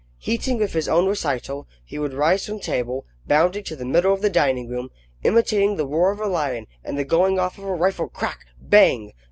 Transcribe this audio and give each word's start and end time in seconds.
Heating 0.17 0.57
with 0.57 0.73
his 0.73 0.89
own 0.89 1.05
recital, 1.05 1.67
he 1.85 1.99
would 1.99 2.15
rise 2.15 2.43
from 2.43 2.59
table, 2.59 3.05
bounding 3.27 3.63
to 3.65 3.75
the 3.75 3.85
middle 3.85 4.11
of 4.11 4.23
the 4.23 4.31
dining 4.31 4.67
room, 4.67 4.89
imitating 5.21 5.75
the 5.77 5.85
roar 5.85 6.09
of 6.11 6.19
a 6.19 6.25
lion 6.25 6.65
and 6.83 6.97
the 6.97 7.05
going 7.05 7.37
off 7.37 7.59
of 7.59 7.65
a 7.65 7.75
rifle 7.75 8.07
crack! 8.09 8.39
bang! 8.59 9.13